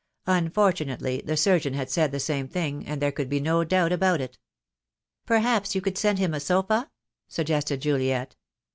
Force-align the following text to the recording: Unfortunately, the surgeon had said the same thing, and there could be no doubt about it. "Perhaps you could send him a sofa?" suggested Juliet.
Unfortunately, 0.25 1.21
the 1.23 1.37
surgeon 1.37 1.75
had 1.75 1.87
said 1.91 2.11
the 2.11 2.19
same 2.19 2.47
thing, 2.47 2.83
and 2.87 2.99
there 2.99 3.11
could 3.11 3.29
be 3.29 3.39
no 3.39 3.63
doubt 3.63 3.91
about 3.91 4.19
it. 4.19 4.39
"Perhaps 5.27 5.75
you 5.75 5.81
could 5.81 5.95
send 5.95 6.17
him 6.17 6.33
a 6.33 6.39
sofa?" 6.39 6.89
suggested 7.27 7.81
Juliet. 7.83 8.35